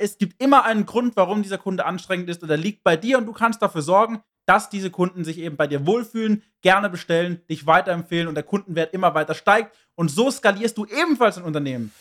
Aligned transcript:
Es 0.00 0.16
gibt 0.16 0.40
immer 0.40 0.64
einen 0.64 0.86
Grund, 0.86 1.16
warum 1.16 1.42
dieser 1.42 1.58
Kunde 1.58 1.84
anstrengend 1.84 2.30
ist 2.30 2.44
oder 2.44 2.56
liegt 2.56 2.84
bei 2.84 2.96
dir 2.96 3.18
und 3.18 3.26
du 3.26 3.32
kannst 3.32 3.60
dafür 3.60 3.82
sorgen, 3.82 4.22
dass 4.46 4.70
diese 4.70 4.90
Kunden 4.90 5.24
sich 5.24 5.38
eben 5.38 5.56
bei 5.56 5.66
dir 5.66 5.86
wohlfühlen, 5.86 6.44
gerne 6.62 6.88
bestellen, 6.88 7.42
dich 7.50 7.66
weiterempfehlen 7.66 8.28
und 8.28 8.36
der 8.36 8.44
Kundenwert 8.44 8.94
immer 8.94 9.14
weiter 9.14 9.34
steigt. 9.34 9.76
Und 9.96 10.10
so 10.10 10.30
skalierst 10.30 10.78
du 10.78 10.86
ebenfalls 10.86 11.36
ein 11.36 11.44
Unternehmen. 11.44 11.92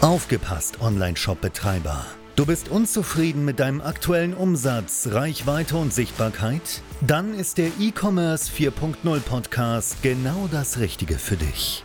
Aufgepasst, 0.00 0.80
Online-Shop-Betreiber. 0.82 2.04
Du 2.34 2.46
bist 2.46 2.68
unzufrieden 2.68 3.44
mit 3.44 3.60
deinem 3.60 3.80
aktuellen 3.80 4.34
Umsatz, 4.34 5.08
Reichweite 5.12 5.76
und 5.76 5.94
Sichtbarkeit? 5.94 6.82
Dann 7.00 7.32
ist 7.32 7.58
der 7.58 7.68
E-Commerce 7.78 8.50
4.0 8.50 9.20
Podcast 9.20 10.02
genau 10.02 10.48
das 10.50 10.80
Richtige 10.80 11.14
für 11.14 11.36
dich. 11.36 11.84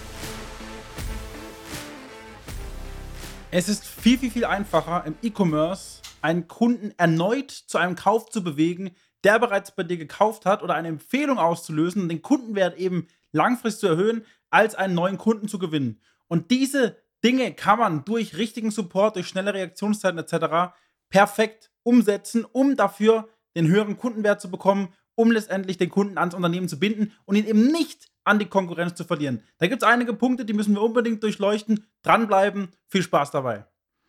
Es 3.53 3.67
ist 3.67 3.85
viel, 3.85 4.17
viel, 4.17 4.31
viel 4.31 4.45
einfacher 4.45 5.03
im 5.05 5.15
E-Commerce 5.21 5.99
einen 6.21 6.47
Kunden 6.47 6.93
erneut 6.95 7.51
zu 7.51 7.77
einem 7.77 7.97
Kauf 7.97 8.29
zu 8.29 8.45
bewegen, 8.45 8.91
der 9.25 9.39
bereits 9.39 9.75
bei 9.75 9.83
dir 9.83 9.97
gekauft 9.97 10.45
hat 10.45 10.63
oder 10.63 10.73
eine 10.73 10.87
Empfehlung 10.87 11.37
auszulösen 11.37 12.03
und 12.03 12.09
den 12.09 12.21
Kundenwert 12.21 12.77
eben 12.77 13.07
langfristig 13.33 13.81
zu 13.81 13.87
erhöhen, 13.87 14.25
als 14.51 14.75
einen 14.75 14.95
neuen 14.95 15.17
Kunden 15.17 15.49
zu 15.49 15.59
gewinnen. 15.59 15.99
Und 16.29 16.49
diese 16.49 16.95
Dinge 17.25 17.53
kann 17.53 17.77
man 17.77 18.05
durch 18.05 18.37
richtigen 18.37 18.71
Support, 18.71 19.17
durch 19.17 19.27
schnelle 19.27 19.53
Reaktionszeiten 19.53 20.17
etc. 20.17 20.73
perfekt 21.09 21.71
umsetzen, 21.83 22.45
um 22.45 22.77
dafür 22.77 23.27
den 23.57 23.67
höheren 23.67 23.97
Kundenwert 23.97 24.39
zu 24.39 24.49
bekommen, 24.49 24.93
um 25.15 25.29
letztendlich 25.29 25.77
den 25.77 25.89
Kunden 25.89 26.17
ans 26.17 26.35
Unternehmen 26.35 26.69
zu 26.69 26.79
binden 26.79 27.11
und 27.25 27.35
ihn 27.35 27.47
eben 27.47 27.67
nicht 27.67 28.10
an 28.23 28.39
die 28.39 28.45
Konkurrenz 28.45 28.95
zu 28.95 29.03
verlieren. 29.03 29.43
Da 29.57 29.67
gibt 29.67 29.83
es 29.83 29.87
einige 29.87 30.13
Punkte, 30.13 30.45
die 30.45 30.53
müssen 30.53 30.75
wir 30.75 30.81
unbedingt 30.81 31.23
durchleuchten. 31.23 31.85
Dranbleiben, 32.03 32.69
viel 32.87 33.03
Spaß 33.03 33.31
dabei. 33.31 33.65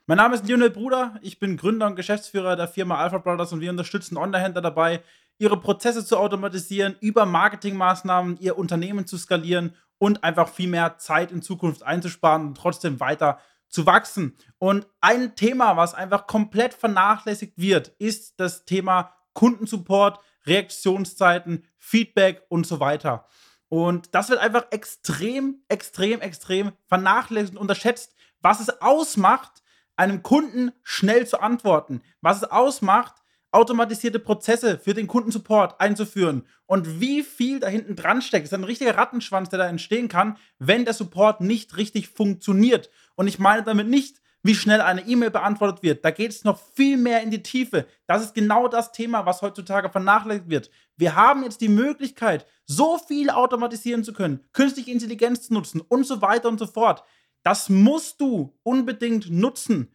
Mein 0.06 0.18
Name 0.18 0.34
ist 0.34 0.46
Lionel 0.46 0.70
Bruder, 0.70 1.18
ich 1.22 1.38
bin 1.38 1.56
Gründer 1.56 1.86
und 1.86 1.96
Geschäftsführer 1.96 2.56
der 2.56 2.66
Firma 2.66 2.96
Alpha 2.96 3.18
Brothers 3.18 3.52
und 3.52 3.60
wir 3.60 3.70
unterstützen 3.70 4.16
Online-Händler 4.16 4.60
dabei, 4.60 5.02
ihre 5.38 5.58
Prozesse 5.58 6.04
zu 6.04 6.18
automatisieren, 6.18 6.96
über 7.00 7.24
Marketingmaßnahmen 7.24 8.38
ihr 8.40 8.58
Unternehmen 8.58 9.06
zu 9.06 9.16
skalieren 9.16 9.74
und 9.98 10.24
einfach 10.24 10.48
viel 10.48 10.68
mehr 10.68 10.98
Zeit 10.98 11.30
in 11.30 11.40
Zukunft 11.40 11.84
einzusparen 11.84 12.48
und 12.48 12.56
trotzdem 12.56 12.98
weiter 12.98 13.38
zu 13.68 13.86
wachsen. 13.86 14.36
Und 14.58 14.86
ein 15.00 15.36
Thema, 15.36 15.76
was 15.76 15.94
einfach 15.94 16.26
komplett 16.26 16.74
vernachlässigt 16.74 17.54
wird, 17.56 17.88
ist 17.98 18.38
das 18.38 18.64
Thema 18.64 19.12
Kundensupport, 19.32 20.18
Reaktionszeiten, 20.46 21.64
Feedback 21.78 22.42
und 22.48 22.66
so 22.66 22.80
weiter. 22.80 23.26
Und 23.72 24.14
das 24.14 24.28
wird 24.28 24.38
einfach 24.38 24.66
extrem, 24.70 25.62
extrem, 25.70 26.20
extrem 26.20 26.72
vernachlässigt 26.88 27.54
und 27.54 27.58
unterschätzt, 27.62 28.14
was 28.42 28.60
es 28.60 28.82
ausmacht, 28.82 29.62
einem 29.96 30.22
Kunden 30.22 30.72
schnell 30.82 31.26
zu 31.26 31.40
antworten, 31.40 32.02
was 32.20 32.36
es 32.36 32.44
ausmacht, 32.44 33.22
automatisierte 33.50 34.18
Prozesse 34.18 34.78
für 34.78 34.92
den 34.92 35.06
Kundensupport 35.06 35.80
einzuführen 35.80 36.46
und 36.66 37.00
wie 37.00 37.22
viel 37.22 37.60
da 37.60 37.68
hinten 37.68 37.96
dran 37.96 38.20
steckt. 38.20 38.44
Das 38.44 38.52
ist 38.52 38.58
ein 38.58 38.64
richtiger 38.64 38.98
Rattenschwanz, 38.98 39.48
der 39.48 39.60
da 39.60 39.66
entstehen 39.66 40.08
kann, 40.08 40.36
wenn 40.58 40.84
der 40.84 40.92
Support 40.92 41.40
nicht 41.40 41.78
richtig 41.78 42.10
funktioniert. 42.10 42.90
Und 43.14 43.26
ich 43.26 43.38
meine 43.38 43.62
damit 43.62 43.88
nicht, 43.88 44.20
wie 44.42 44.54
schnell 44.54 44.80
eine 44.80 45.06
E-Mail 45.06 45.30
beantwortet 45.30 45.82
wird. 45.82 46.04
Da 46.04 46.10
geht 46.10 46.32
es 46.32 46.44
noch 46.44 46.58
viel 46.74 46.96
mehr 46.96 47.22
in 47.22 47.30
die 47.30 47.42
Tiefe. 47.42 47.86
Das 48.06 48.22
ist 48.22 48.34
genau 48.34 48.68
das 48.68 48.92
Thema, 48.92 49.24
was 49.24 49.42
heutzutage 49.42 49.88
vernachlässigt 49.88 50.48
wird. 50.48 50.70
Wir 50.96 51.14
haben 51.14 51.42
jetzt 51.44 51.60
die 51.60 51.68
Möglichkeit, 51.68 52.46
so 52.66 52.98
viel 52.98 53.30
automatisieren 53.30 54.04
zu 54.04 54.12
können, 54.12 54.40
künstliche 54.52 54.90
Intelligenz 54.90 55.42
zu 55.42 55.54
nutzen 55.54 55.80
und 55.80 56.06
so 56.06 56.20
weiter 56.22 56.48
und 56.48 56.58
so 56.58 56.66
fort. 56.66 57.04
Das 57.42 57.68
musst 57.68 58.20
du 58.20 58.56
unbedingt 58.62 59.30
nutzen. 59.30 59.92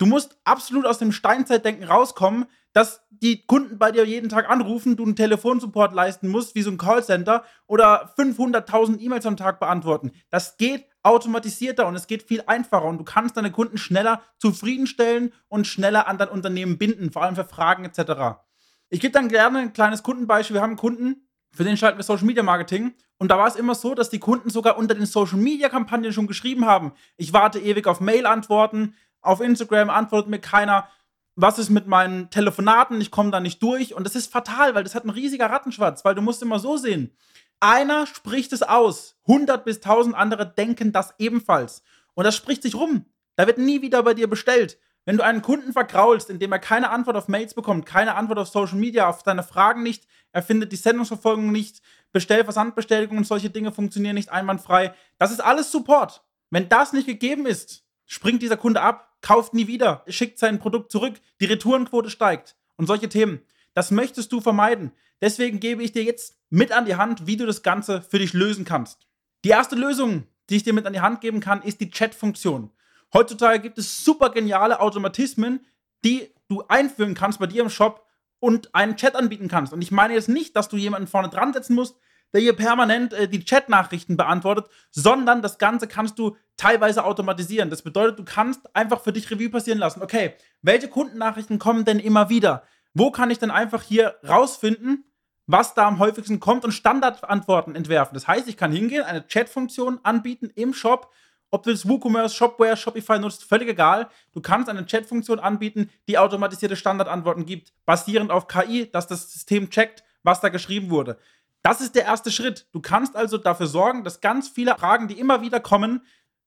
Du 0.00 0.06
musst 0.06 0.38
absolut 0.44 0.86
aus 0.86 0.96
dem 0.96 1.12
Steinzeitdenken 1.12 1.84
rauskommen, 1.84 2.46
dass 2.72 3.06
die 3.10 3.44
Kunden 3.44 3.78
bei 3.78 3.92
dir 3.92 4.06
jeden 4.06 4.30
Tag 4.30 4.48
anrufen, 4.48 4.96
du 4.96 5.04
einen 5.04 5.14
Telefonsupport 5.14 5.92
leisten 5.92 6.28
musst, 6.28 6.54
wie 6.54 6.62
so 6.62 6.70
ein 6.70 6.78
Callcenter 6.78 7.44
oder 7.66 8.14
500.000 8.16 8.98
E-Mails 8.98 9.26
am 9.26 9.36
Tag 9.36 9.60
beantworten. 9.60 10.12
Das 10.30 10.56
geht 10.56 10.86
automatisierter 11.02 11.86
und 11.86 11.96
es 11.96 12.06
geht 12.06 12.22
viel 12.22 12.42
einfacher 12.46 12.86
und 12.86 12.96
du 12.96 13.04
kannst 13.04 13.36
deine 13.36 13.52
Kunden 13.52 13.76
schneller 13.76 14.22
zufriedenstellen 14.38 15.34
und 15.48 15.66
schneller 15.66 16.08
an 16.08 16.16
dein 16.16 16.30
Unternehmen 16.30 16.78
binden, 16.78 17.12
vor 17.12 17.22
allem 17.22 17.36
für 17.36 17.44
Fragen 17.44 17.84
etc. 17.84 18.40
Ich 18.88 19.00
gebe 19.00 19.12
dann 19.12 19.28
gerne 19.28 19.58
ein 19.58 19.74
kleines 19.74 20.02
Kundenbeispiel. 20.02 20.54
Wir 20.54 20.62
haben 20.62 20.70
einen 20.70 20.78
Kunden, 20.78 21.28
für 21.52 21.64
den 21.64 21.76
schalten 21.76 21.98
wir 21.98 22.04
Social 22.04 22.26
Media 22.26 22.42
Marketing. 22.42 22.94
Und 23.18 23.30
da 23.30 23.38
war 23.38 23.46
es 23.46 23.56
immer 23.56 23.74
so, 23.74 23.94
dass 23.94 24.10
die 24.10 24.18
Kunden 24.18 24.50
sogar 24.50 24.78
unter 24.78 24.94
den 24.94 25.06
Social 25.06 25.38
Media 25.38 25.68
Kampagnen 25.68 26.12
schon 26.12 26.26
geschrieben 26.26 26.66
haben: 26.66 26.92
Ich 27.16 27.32
warte 27.32 27.58
ewig 27.58 27.86
auf 27.86 28.00
Mail-Antworten, 28.00 28.94
auf 29.20 29.40
Instagram 29.40 29.90
antwortet 29.90 30.30
mir 30.30 30.38
keiner. 30.38 30.88
Was 31.36 31.58
ist 31.58 31.70
mit 31.70 31.86
meinen 31.86 32.28
Telefonaten? 32.30 33.00
Ich 33.00 33.10
komme 33.10 33.30
da 33.30 33.40
nicht 33.40 33.62
durch. 33.62 33.94
Und 33.94 34.04
das 34.04 34.14
ist 34.14 34.32
fatal, 34.32 34.74
weil 34.74 34.84
das 34.84 34.94
hat 34.94 35.04
ein 35.04 35.10
riesiger 35.10 35.46
Rattenschwarz, 35.46 36.04
weil 36.04 36.14
du 36.14 36.22
musst 36.22 36.42
immer 36.42 36.58
so 36.58 36.76
sehen. 36.76 37.14
Einer 37.60 38.06
spricht 38.06 38.52
es 38.52 38.62
aus. 38.62 39.16
100 39.26 39.64
bis 39.64 39.76
1000 39.76 40.14
andere 40.14 40.46
denken 40.46 40.92
das 40.92 41.14
ebenfalls. 41.18 41.82
Und 42.14 42.24
das 42.24 42.36
spricht 42.36 42.62
sich 42.62 42.74
rum. 42.74 43.06
Da 43.36 43.46
wird 43.46 43.58
nie 43.58 43.82
wieder 43.82 44.02
bei 44.02 44.14
dir 44.14 44.28
bestellt. 44.28 44.78
Wenn 45.06 45.16
du 45.16 45.24
einen 45.24 45.42
Kunden 45.42 45.72
vergraulst, 45.72 46.30
indem 46.30 46.52
er 46.52 46.58
keine 46.58 46.90
Antwort 46.90 47.16
auf 47.16 47.28
Mails 47.28 47.54
bekommt, 47.54 47.86
keine 47.86 48.14
Antwort 48.14 48.38
auf 48.38 48.48
Social 48.48 48.78
Media, 48.78 49.08
auf 49.08 49.22
deine 49.22 49.42
Fragen 49.42 49.82
nicht, 49.82 50.06
er 50.32 50.42
findet 50.42 50.72
die 50.72 50.76
Sendungsverfolgung 50.76 51.50
nicht, 51.50 51.82
Bestellversandbestätigung 52.12 53.18
und 53.18 53.26
solche 53.26 53.50
Dinge 53.50 53.72
funktionieren 53.72 54.14
nicht 54.14 54.30
einwandfrei. 54.30 54.94
Das 55.18 55.30
ist 55.30 55.40
alles 55.40 55.72
Support. 55.72 56.22
Wenn 56.50 56.68
das 56.68 56.92
nicht 56.92 57.06
gegeben 57.06 57.46
ist, 57.46 57.84
springt 58.06 58.42
dieser 58.42 58.56
Kunde 58.56 58.82
ab, 58.82 59.16
kauft 59.22 59.54
nie 59.54 59.66
wieder, 59.66 60.04
schickt 60.08 60.38
sein 60.38 60.58
Produkt 60.58 60.90
zurück, 60.90 61.14
die 61.40 61.46
Retourenquote 61.46 62.10
steigt 62.10 62.56
und 62.76 62.86
solche 62.86 63.08
Themen. 63.08 63.40
Das 63.74 63.90
möchtest 63.90 64.32
du 64.32 64.40
vermeiden. 64.40 64.92
Deswegen 65.20 65.60
gebe 65.60 65.82
ich 65.82 65.92
dir 65.92 66.02
jetzt 66.02 66.36
mit 66.48 66.72
an 66.72 66.86
die 66.86 66.96
Hand, 66.96 67.26
wie 67.26 67.36
du 67.36 67.46
das 67.46 67.62
Ganze 67.62 68.02
für 68.02 68.18
dich 68.18 68.32
lösen 68.32 68.64
kannst. 68.64 69.06
Die 69.44 69.50
erste 69.50 69.76
Lösung, 69.76 70.26
die 70.48 70.56
ich 70.56 70.64
dir 70.64 70.72
mit 70.72 70.86
an 70.86 70.92
die 70.92 71.00
Hand 71.00 71.20
geben 71.20 71.40
kann, 71.40 71.62
ist 71.62 71.80
die 71.80 71.90
Chat-Funktion. 71.90 72.70
Heutzutage 73.12 73.60
gibt 73.60 73.78
es 73.78 74.04
super 74.04 74.30
geniale 74.30 74.80
Automatismen, 74.80 75.66
die 76.04 76.32
du 76.48 76.62
einführen 76.68 77.14
kannst 77.14 77.38
bei 77.38 77.46
dir 77.46 77.62
im 77.62 77.70
Shop 77.70 78.06
und 78.38 78.74
einen 78.74 78.96
Chat 78.96 79.14
anbieten 79.14 79.48
kannst. 79.48 79.72
Und 79.72 79.82
ich 79.82 79.90
meine 79.90 80.14
jetzt 80.14 80.28
nicht, 80.28 80.56
dass 80.56 80.68
du 80.68 80.76
jemanden 80.76 81.06
vorne 81.06 81.28
dran 81.28 81.52
setzen 81.52 81.74
musst, 81.74 81.96
der 82.32 82.40
hier 82.40 82.54
permanent 82.54 83.12
äh, 83.12 83.28
die 83.28 83.44
Chat-Nachrichten 83.44 84.16
beantwortet, 84.16 84.66
sondern 84.90 85.42
das 85.42 85.58
Ganze 85.58 85.86
kannst 85.88 86.18
du 86.18 86.36
teilweise 86.56 87.04
automatisieren. 87.04 87.70
Das 87.70 87.82
bedeutet, 87.82 88.18
du 88.18 88.24
kannst 88.24 88.74
einfach 88.74 89.00
für 89.00 89.12
dich 89.12 89.30
Revue 89.30 89.50
passieren 89.50 89.78
lassen. 89.78 90.02
Okay, 90.02 90.34
welche 90.62 90.88
Kundennachrichten 90.88 91.58
kommen 91.58 91.84
denn 91.84 91.98
immer 91.98 92.28
wieder? 92.28 92.62
Wo 92.94 93.10
kann 93.10 93.30
ich 93.30 93.38
denn 93.38 93.50
einfach 93.50 93.82
hier 93.82 94.16
rausfinden, 94.26 95.04
was 95.46 95.74
da 95.74 95.86
am 95.86 95.98
häufigsten 95.98 96.40
kommt 96.40 96.64
und 96.64 96.72
Standardantworten 96.72 97.74
entwerfen? 97.74 98.14
Das 98.14 98.28
heißt, 98.28 98.48
ich 98.48 98.56
kann 98.56 98.72
hingehen, 98.72 99.02
eine 99.02 99.26
Chat-Funktion 99.26 100.00
anbieten 100.02 100.50
im 100.54 100.72
Shop. 100.72 101.12
Ob 101.50 101.64
du 101.64 101.70
das 101.70 101.88
WooCommerce, 101.88 102.34
Shopware, 102.34 102.76
Shopify 102.76 103.18
nutzt, 103.18 103.44
völlig 103.44 103.68
egal. 103.68 104.08
Du 104.32 104.40
kannst 104.40 104.68
eine 104.68 104.86
Chat-Funktion 104.86 105.40
anbieten, 105.40 105.90
die 106.06 106.16
automatisierte 106.16 106.76
Standardantworten 106.76 107.44
gibt, 107.44 107.72
basierend 107.84 108.30
auf 108.30 108.46
KI, 108.46 108.88
dass 108.90 109.08
das 109.08 109.32
System 109.32 109.68
checkt, 109.70 110.04
was 110.22 110.40
da 110.40 110.48
geschrieben 110.48 110.90
wurde. 110.90 111.18
Das 111.62 111.80
ist 111.80 111.94
der 111.94 112.04
erste 112.04 112.30
Schritt. 112.30 112.66
Du 112.72 112.80
kannst 112.80 113.16
also 113.16 113.36
dafür 113.36 113.66
sorgen, 113.66 114.04
dass 114.04 114.20
ganz 114.20 114.48
viele 114.48 114.76
Fragen, 114.76 115.08
die 115.08 115.18
immer 115.18 115.42
wieder 115.42 115.60
kommen, 115.60 116.02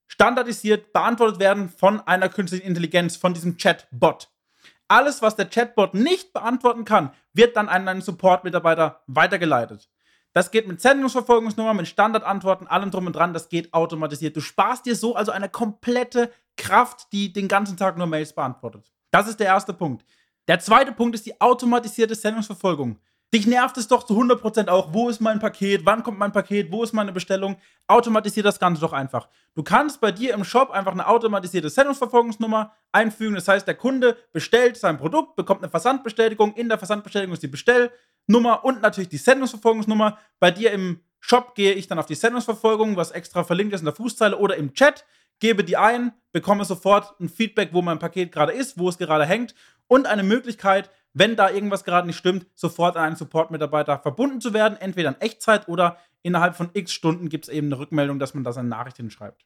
standardisiert 0.08 0.94
beantwortet 0.94 1.40
werden 1.40 1.70
von 1.70 2.00
einer 2.02 2.30
künstlichen 2.30 2.66
Intelligenz, 2.66 3.18
von 3.18 3.34
diesem 3.34 3.58
Chatbot. 3.58 4.30
Alles, 4.88 5.22
was 5.22 5.36
der 5.36 5.50
Chatbot 5.50 5.94
nicht 5.94 6.34
beantworten 6.34 6.86
kann, 6.86 7.12
wird 7.34 7.58
dann 7.58 7.70
an 7.70 7.88
einen 7.88 8.02
Support-Mitarbeiter 8.02 9.02
weitergeleitet. 9.08 9.90
Das 10.34 10.50
geht 10.50 10.68
mit 10.68 10.82
Sendungsverfolgungsnummer, 10.82 11.76
mit 11.76 11.88
Standardantworten, 11.88 12.68
allem 12.68 12.90
drum 12.90 13.06
und 13.06 13.16
dran, 13.16 13.34
das 13.34 13.50
geht 13.50 13.74
automatisiert. 13.74 14.36
Du 14.36 14.42
sparst 14.42 14.86
dir 14.86 14.96
so 14.96 15.16
also 15.16 15.32
eine 15.32 15.48
komplette 15.48 16.32
Kraft, 16.58 17.08
die 17.14 17.32
den 17.32 17.48
ganzen 17.48 17.78
Tag 17.78 17.98
nur 17.98 18.08
Mails 18.08 18.34
beantwortet. 18.34 18.92
Das 19.12 19.28
ist 19.28 19.40
der 19.40 19.48
erste 19.48 19.74
Punkt. 19.74 20.06
Der 20.48 20.60
zweite 20.60 20.92
Punkt 20.92 21.16
ist 21.16 21.26
die 21.26 21.40
automatisierte 21.40 22.16
Sendungsverfolgung. 22.16 23.00
Dich 23.34 23.48
nervt 23.48 23.78
es 23.78 23.88
doch 23.88 24.04
zu 24.04 24.14
100% 24.14 24.68
auch, 24.68 24.94
wo 24.94 25.10
ist 25.10 25.20
mein 25.20 25.40
Paket, 25.40 25.88
wann 25.88 26.04
kommt 26.04 26.20
mein 26.20 26.32
Paket, 26.32 26.72
wo 26.72 26.84
ist 26.84 26.94
meine 26.94 27.12
Bestellung. 27.12 27.58
Automatisier 27.88 28.44
das 28.44 28.60
Ganze 28.60 28.82
doch 28.82 28.94
einfach. 28.94 29.28
Du 29.56 29.64
kannst 29.64 30.00
bei 30.02 30.12
dir 30.12 30.36
im 30.36 30.44
Shop 30.44 30.70
einfach 30.70 30.92
eine 30.92 31.08
automatisierte 31.08 31.70
Sendungsverfolgungsnummer 31.70 32.74
einfügen. 32.92 33.34
Das 33.34 33.48
heißt, 33.48 33.66
der 33.66 33.74
Kunde 33.74 34.18
bestellt 34.34 34.78
sein 34.78 35.00
Produkt, 35.00 35.36
bekommt 35.36 35.64
eine 35.64 35.72
Versandbestätigung. 35.72 36.54
In 36.54 36.70
der 36.70 36.78
Versandbestätigung 36.78 37.34
ist 37.34 37.42
die 37.42 37.48
Bestellnummer 37.48 38.64
und 38.64 38.84
natürlich 38.84 39.10
die 39.10 39.18
Sendungsverfolgungsnummer. 39.18 40.20
Bei 40.40 40.52
dir 40.52 40.72
im 40.72 41.00
Shop 41.20 41.56
gehe 41.56 41.74
ich 41.74 41.88
dann 41.88 41.98
auf 41.98 42.06
die 42.06 42.14
Sendungsverfolgung, 42.14 42.98
was 42.98 43.10
extra 43.10 43.44
verlinkt 43.44 43.74
ist 43.74 43.82
in 43.82 43.86
der 43.86 43.96
Fußzeile 43.96 44.38
oder 44.38 44.58
im 44.58 44.76
Chat, 44.76 45.06
gebe 45.40 45.64
die 45.64 45.78
ein, 45.78 46.14
bekomme 46.34 46.66
sofort 46.66 47.20
ein 47.20 47.30
Feedback, 47.30 47.70
wo 47.72 47.82
mein 47.82 47.98
Paket 47.98 48.32
gerade 48.32 48.52
ist, 48.52 48.78
wo 48.78 48.90
es 48.90 49.00
gerade 49.00 49.26
hängt 49.26 49.56
und 49.88 50.06
eine 50.06 50.22
Möglichkeit, 50.22 50.92
wenn 51.14 51.36
da 51.36 51.50
irgendwas 51.50 51.84
gerade 51.84 52.08
nicht 52.08 52.18
stimmt, 52.18 52.48
sofort 52.56 52.98
an 52.98 53.04
einen 53.04 53.16
Support-Mitarbeiter 53.16 54.00
verbunden 54.00 54.42
zu 54.42 54.54
werden, 54.54 54.78
entweder 54.80 55.10
in 55.10 55.22
Echtzeit 55.22 55.68
oder 55.68 55.98
innerhalb 56.24 56.56
von 56.56 56.70
x 56.74 56.92
Stunden 56.92 57.30
gibt 57.30 57.46
es 57.46 57.54
eben 57.54 57.68
eine 57.68 57.80
Rückmeldung, 57.80 58.20
dass 58.20 58.34
man 58.34 58.44
da 58.44 58.52
seine 58.52 58.70
Nachricht 58.70 58.98
hinschreibt. 58.98 59.46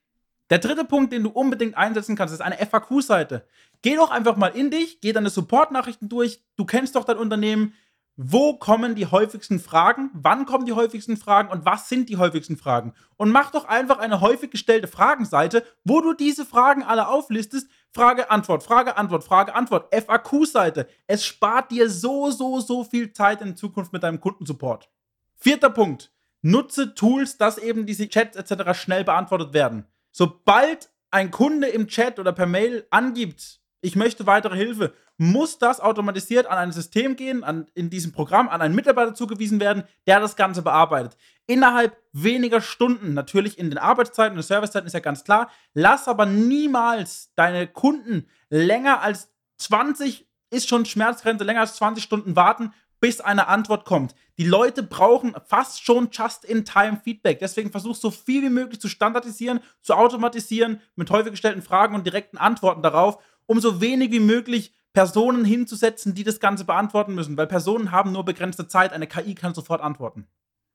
Der 0.49 0.59
dritte 0.59 0.85
Punkt, 0.85 1.11
den 1.11 1.23
du 1.23 1.29
unbedingt 1.29 1.75
einsetzen 1.75 2.15
kannst, 2.15 2.33
ist 2.33 2.41
eine 2.41 2.57
FAQ-Seite. 2.57 3.45
Geh 3.81 3.95
doch 3.95 4.11
einfach 4.11 4.37
mal 4.37 4.47
in 4.47 4.71
dich, 4.71 5.01
geh 5.01 5.11
deine 5.11 5.29
Support-Nachrichten 5.29 6.07
durch. 6.07 6.41
Du 6.55 6.63
kennst 6.63 6.95
doch 6.95 7.03
dein 7.03 7.17
Unternehmen, 7.17 7.73
wo 8.15 8.57
kommen 8.57 8.95
die 8.95 9.05
häufigsten 9.05 9.59
Fragen, 9.59 10.09
wann 10.13 10.45
kommen 10.45 10.65
die 10.65 10.73
häufigsten 10.73 11.17
Fragen 11.17 11.49
und 11.49 11.65
was 11.65 11.89
sind 11.89 12.09
die 12.09 12.17
häufigsten 12.17 12.57
Fragen. 12.57 12.93
Und 13.15 13.29
mach 13.31 13.51
doch 13.51 13.65
einfach 13.65 13.99
eine 13.99 14.21
häufig 14.21 14.49
gestellte 14.49 14.87
Fragenseite, 14.87 15.63
wo 15.83 16.01
du 16.01 16.13
diese 16.13 16.45
Fragen 16.45 16.81
alle 16.81 17.09
auflistest. 17.09 17.69
Frage, 17.93 18.29
Antwort, 18.29 18.63
Frage, 18.63 18.97
Antwort, 18.97 19.23
Frage, 19.23 19.55
Antwort. 19.55 19.93
FAQ-Seite. 19.93 20.87
Es 21.07 21.25
spart 21.25 21.71
dir 21.71 21.89
so, 21.89 22.29
so, 22.31 22.59
so 22.59 22.83
viel 22.83 23.11
Zeit 23.11 23.41
in 23.41 23.55
Zukunft 23.55 23.93
mit 23.93 24.03
deinem 24.03 24.19
Kundensupport. 24.19 24.89
Vierter 25.35 25.69
Punkt. 25.69 26.11
Nutze 26.41 26.93
Tools, 26.93 27.37
dass 27.37 27.57
eben 27.57 27.85
diese 27.85 28.07
Chats 28.07 28.37
etc. 28.37 28.77
schnell 28.77 29.03
beantwortet 29.03 29.53
werden. 29.53 29.85
Sobald 30.11 30.89
ein 31.11 31.31
Kunde 31.31 31.67
im 31.67 31.87
Chat 31.87 32.19
oder 32.19 32.31
per 32.31 32.45
Mail 32.45 32.85
angibt, 32.89 33.59
ich 33.81 33.95
möchte 33.95 34.25
weitere 34.27 34.55
Hilfe, 34.55 34.93
muss 35.17 35.57
das 35.57 35.79
automatisiert 35.79 36.45
an 36.45 36.57
ein 36.57 36.71
System 36.71 37.15
gehen, 37.15 37.43
an, 37.43 37.67
in 37.73 37.89
diesem 37.89 38.11
Programm, 38.11 38.49
an 38.49 38.61
einen 38.61 38.75
Mitarbeiter 38.75 39.15
zugewiesen 39.15 39.59
werden, 39.59 39.83
der 40.05 40.19
das 40.19 40.35
Ganze 40.35 40.61
bearbeitet. 40.61 41.17
Innerhalb 41.47 41.97
weniger 42.13 42.61
Stunden, 42.61 43.13
natürlich 43.13 43.57
in 43.57 43.69
den 43.69 43.79
Arbeitszeiten 43.79 44.37
und 44.37 44.43
Servicezeiten 44.43 44.87
ist 44.87 44.93
ja 44.93 44.99
ganz 44.99 45.23
klar. 45.23 45.49
Lass 45.73 46.07
aber 46.07 46.25
niemals 46.25 47.31
deine 47.35 47.67
Kunden 47.67 48.27
länger 48.49 49.01
als 49.01 49.33
20, 49.57 50.27
ist 50.51 50.69
schon 50.69 50.85
Schmerzgrenze, 50.85 51.43
länger 51.43 51.61
als 51.61 51.75
20 51.75 52.03
Stunden 52.03 52.35
warten, 52.35 52.73
bis 52.99 53.21
eine 53.21 53.47
Antwort 53.47 53.85
kommt. 53.85 54.15
Die 54.37 54.45
Leute 54.45 54.83
brauchen 54.83 55.35
fast 55.47 55.83
schon 55.83 56.09
Just-in-Time-Feedback. 56.11 57.39
Deswegen 57.39 57.71
versuch 57.71 57.95
so 57.95 58.11
viel 58.11 58.43
wie 58.43 58.49
möglich 58.49 58.79
zu 58.79 58.87
standardisieren, 58.87 59.59
zu 59.81 59.93
automatisieren 59.93 60.81
mit 60.95 61.09
häufig 61.09 61.31
gestellten 61.31 61.61
Fragen 61.61 61.95
und 61.95 62.05
direkten 62.05 62.37
Antworten 62.37 62.81
darauf 62.81 63.19
um 63.47 63.59
so 63.59 63.81
wenig 63.81 64.11
wie 64.11 64.19
möglich 64.19 64.73
Personen 64.97 65.45
hinzusetzen, 65.45 66.15
die 66.15 66.23
das 66.23 66.39
Ganze 66.39 66.65
beantworten 66.65 67.13
müssen, 67.13 67.37
weil 67.37 67.45
Personen 67.45 67.91
haben 67.91 68.13
nur 68.13 68.25
begrenzte 68.25 68.67
Zeit, 68.67 68.93
eine 68.93 69.05
KI 69.05 69.35
kann 69.35 69.53
sofort 69.53 69.79
antworten. 69.79 70.25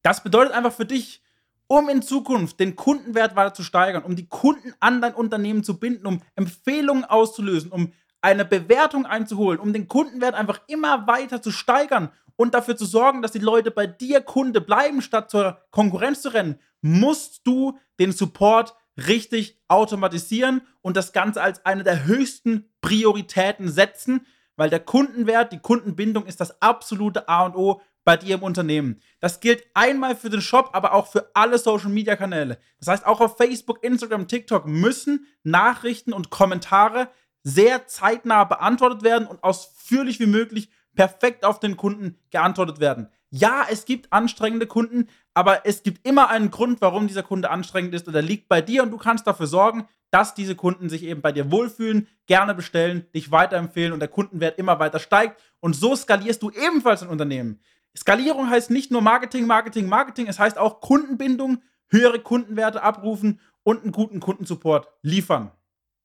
Das 0.03 0.23
bedeutet 0.23 0.53
einfach 0.53 0.73
für 0.73 0.87
dich, 0.87 1.25
um 1.67 1.89
in 1.89 2.03
Zukunft 2.03 2.61
den 2.61 2.77
Kundenwert 2.77 3.35
weiter 3.35 3.53
zu 3.53 3.65
steigern, 3.65 4.05
um 4.05 4.15
die 4.15 4.29
Kunden 4.29 4.75
an 4.79 5.01
dein 5.01 5.15
Unternehmen 5.15 5.65
zu 5.65 5.81
binden, 5.81 6.07
um 6.07 6.23
Empfehlungen 6.37 7.05
auszulösen, 7.05 7.73
um 7.73 7.93
eine 8.21 8.45
Bewertung 8.45 9.07
einzuholen, 9.07 9.59
um 9.59 9.73
den 9.73 9.89
Kundenwert 9.89 10.37
einfach 10.37 10.61
immer 10.69 11.09
weiter 11.09 11.43
zu 11.43 11.51
steigern 11.51 12.13
und 12.37 12.55
dafür 12.55 12.77
zu 12.77 12.85
sorgen, 12.85 13.23
dass 13.23 13.33
die 13.33 13.41
Leute 13.41 13.73
bei 13.73 13.89
dir 13.89 14.21
Kunde 14.21 14.61
bleiben, 14.61 15.03
statt 15.03 15.33
zur 15.33 15.59
Konkurrenz 15.73 16.23
zu 16.23 16.29
rennen, 16.29 16.61
musst 16.81 17.45
du 17.45 17.77
den 17.99 18.13
Support 18.13 18.77
richtig 18.97 19.61
automatisieren 19.67 20.63
und 20.81 20.97
das 20.97 21.13
Ganze 21.13 21.43
als 21.43 21.67
eine 21.67 21.83
der 21.83 22.05
höchsten 22.05 22.72
Prioritäten 22.83 23.71
setzen, 23.71 24.27
weil 24.57 24.69
der 24.69 24.81
Kundenwert, 24.81 25.53
die 25.53 25.61
Kundenbindung 25.61 26.27
ist 26.27 26.41
das 26.41 26.61
absolute 26.61 27.29
A 27.29 27.47
und 27.47 27.57
O 27.57 27.81
bei 28.05 28.17
dir 28.17 28.35
im 28.35 28.43
Unternehmen. 28.43 29.01
Das 29.21 29.41
gilt 29.41 29.65
einmal 29.75 30.15
für 30.17 30.29
den 30.29 30.43
Shop, 30.43 30.71
aber 30.73 30.93
auch 30.93 31.07
für 31.07 31.31
alle 31.35 31.59
Social 31.59 31.89
Media 31.89 32.17
Kanäle. 32.17 32.59
Das 32.79 32.89
heißt, 32.89 33.07
auch 33.07 33.21
auf 33.21 33.37
Facebook, 33.37 33.83
Instagram, 33.83 34.29
TikTok 34.29 34.67
müssen 34.67 35.27
Nachrichten 35.43 36.13
und 36.13 36.29
Kommentare 36.31 37.09
sehr 37.45 37.87
zeitnah 37.87 38.45
beantwortet 38.45 39.03
werden 39.03 39.27
und 39.27 39.43
ausführlich 39.43 40.21
wie 40.21 40.27
möglich 40.27 40.69
perfekt 40.95 41.45
auf 41.45 41.61
den 41.61 41.77
Kunden 41.77 42.19
geantwortet 42.31 42.81
werden. 42.81 43.09
Ja, 43.35 43.65
es 43.71 43.87
gibt 43.87 44.13
anstrengende 44.13 44.67
Kunden, 44.67 45.09
aber 45.33 45.65
es 45.65 45.83
gibt 45.83 46.07
immer 46.07 46.29
einen 46.29 46.51
Grund, 46.51 46.83
warum 46.83 47.09
dieser 47.09 47.23
Kunde 47.23 47.49
anstrengend 47.49 47.95
ist 47.95 48.07
und 48.07 48.13
der 48.13 48.21
liegt 48.21 48.47
bei 48.47 48.61
dir 48.61 48.83
und 48.83 48.91
du 48.91 48.99
kannst 48.99 49.27
dafür 49.27 49.47
sorgen, 49.47 49.89
dass 50.11 50.35
diese 50.35 50.55
Kunden 50.55 50.91
sich 50.91 51.03
eben 51.03 51.23
bei 51.23 51.33
dir 51.33 51.51
wohlfühlen, 51.51 52.09
gerne 52.27 52.55
bestellen, 52.55 53.07
dich 53.15 53.31
weiterempfehlen 53.31 53.95
und 53.95 54.01
der 54.01 54.11
Kundenwert 54.11 54.59
immer 54.59 54.79
weiter 54.81 54.99
steigt 54.99 55.41
und 55.61 55.75
so 55.75 55.97
skalierst 55.97 56.43
du 56.43 56.51
ebenfalls 56.51 57.03
ein 57.03 57.09
Unternehmen. 57.09 57.59
Skalierung 57.97 58.51
heißt 58.51 58.71
nicht 58.71 58.91
nur 58.91 59.01
Marketing, 59.01 59.47
Marketing, 59.47 59.89
Marketing, 59.89 60.27
es 60.27 60.39
heißt 60.39 60.59
auch 60.59 60.83
Kundenbindung, 60.83 61.63
höhere 61.89 62.19
Kundenwerte 62.19 62.83
abrufen 62.83 63.41
und 63.63 63.83
einen 63.83 63.93
guten 63.93 64.21
Kundensupport 64.21 64.89
liefern. 65.01 65.53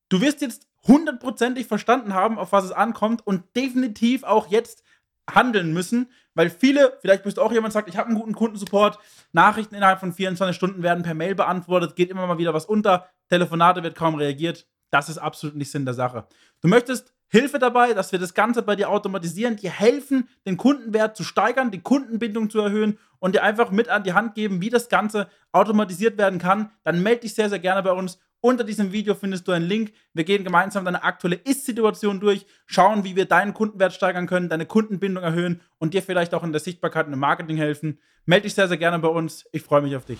Du 0.08 0.22
wirst 0.22 0.40
jetzt 0.40 0.70
hundertprozentig 0.88 1.68
verstanden 1.68 2.14
haben, 2.14 2.40
auf 2.40 2.54
was 2.54 2.64
es 2.64 2.72
ankommt 2.72 3.28
und 3.28 3.44
definitiv 3.58 4.24
auch 4.24 4.48
jetzt 4.48 4.84
handeln 5.30 5.74
müssen, 5.74 6.10
weil 6.34 6.50
viele, 6.50 6.98
vielleicht 7.02 7.24
bist 7.24 7.38
du 7.38 7.42
auch 7.42 7.52
jemand, 7.52 7.74
sagt, 7.74 7.90
ich 7.90 7.98
habe 7.98 8.08
einen 8.08 8.18
guten 8.18 8.34
Kundensupport, 8.34 9.00
Nachrichten 9.32 9.76
innerhalb 9.76 10.00
von 10.00 10.14
24 10.14 10.56
Stunden 10.56 10.84
werden 10.84 11.04
per 11.04 11.14
Mail 11.14 11.36
beantwortet, 11.36 11.96
geht 11.96 12.10
immer 12.10 12.28
mal 12.28 12.38
wieder 12.38 12.54
was 12.54 12.66
unter, 12.66 13.10
Telefonate 13.30 13.84
wird 13.84 13.96
kaum 13.96 14.16
reagiert. 14.16 14.68
Das 14.90 15.10
ist 15.10 15.18
absolut 15.18 15.56
nicht 15.56 15.72
Sinn 15.72 15.86
der 15.86 15.94
Sache. 15.94 16.28
Du 16.62 16.70
möchtest 16.70 17.14
Hilfe 17.30 17.60
dabei, 17.60 17.94
dass 17.94 18.12
wir 18.12 18.20
das 18.20 18.34
Ganze 18.34 18.62
bei 18.62 18.76
dir 18.76 18.90
automatisieren, 18.90 19.58
dir 19.58 19.72
helfen, 19.72 20.30
den 20.46 20.58
Kundenwert 20.58 21.18
zu 21.18 21.24
steigern, 21.24 21.72
die 21.72 21.82
Kundenbindung 21.82 22.50
zu 22.50 22.60
erhöhen 22.60 22.98
und 23.20 23.36
dir 23.36 23.44
einfach 23.44 23.72
mit 23.72 23.90
an 23.90 24.04
die 24.04 24.14
Hand 24.14 24.36
geben, 24.36 24.62
wie 24.62 24.70
das 24.70 24.90
Ganze 24.90 25.28
automatisiert 25.52 26.18
werden 26.18 26.40
kann, 26.40 26.72
dann 26.84 27.04
melde 27.04 27.22
dich 27.22 27.36
sehr, 27.36 27.50
sehr 27.50 27.60
gerne 27.60 27.84
bei 27.84 27.92
uns 27.92 28.20
unter 28.40 28.64
diesem 28.64 28.92
Video 28.92 29.16
findest 29.16 29.48
du 29.48 29.52
einen 29.52 29.66
Link. 29.66 29.94
Wir 30.14 30.24
gehen 30.24 30.44
gemeinsam 30.44 30.86
deine 30.86 31.04
aktuelle 31.04 31.38
Ist-Situation 31.38 32.20
durch, 32.20 32.46
schauen, 32.66 33.04
wie 33.04 33.16
wir 33.16 33.26
deinen 33.26 33.54
Kundenwert 33.54 33.94
steigern 33.94 34.28
können, 34.28 34.50
deine 34.50 34.66
Kundenbindung 34.66 35.24
erhöhen 35.24 35.62
und 35.80 35.94
dir 35.94 36.04
vielleicht 36.04 36.34
auch 36.34 36.44
in 36.44 36.52
der 36.52 36.62
Sichtbarkeit 36.62 37.08
und 37.08 37.14
im 37.14 37.20
Marketing 37.20 37.58
helfen. 37.58 38.00
Melde 38.26 38.44
dich 38.44 38.54
sehr, 38.54 38.68
sehr 38.68 38.78
gerne 38.78 39.00
bei 39.00 39.08
uns. 39.08 39.46
Ich 39.52 39.64
freue 39.64 39.82
mich 39.82 39.96
auf 39.96 40.06
dich. 40.06 40.20